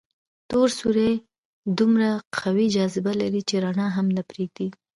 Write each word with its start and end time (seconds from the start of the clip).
تور 0.49 0.67
سوري 0.79 1.11
دومره 1.77 2.09
قوي 2.37 2.67
جاذبه 2.75 3.11
لري 3.21 3.41
چې 3.49 3.55
رڼا 3.63 3.87
هم 3.95 4.07
نه 4.17 4.23
پرېږدي. 4.29 4.67